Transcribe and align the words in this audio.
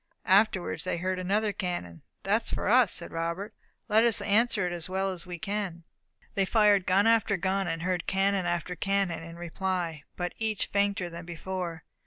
Afterwards 0.25 0.83
they 0.83 0.97
heard 0.97 1.19
another 1.19 1.53
cannon. 1.53 2.01
"That 2.23 2.45
is 2.45 2.49
for 2.51 2.67
us," 2.67 3.03
Robert 3.03 3.53
said; 3.53 3.83
"let 3.93 4.03
us 4.03 4.19
answer 4.19 4.65
it 4.65 4.73
as 4.73 4.89
well 4.89 5.11
as 5.11 5.27
we 5.27 5.37
can." 5.37 5.83
They 6.33 6.43
fired 6.43 6.87
gun 6.87 7.05
after 7.05 7.37
gun, 7.37 7.67
and 7.67 7.83
heard 7.83 8.07
cannon 8.07 8.47
after 8.47 8.75
cannon 8.75 9.21
in 9.21 9.35
reply, 9.35 10.01
but 10.15 10.33
each 10.39 10.65
fainter 10.73 11.07
than 11.07 11.25
before. 11.27 11.83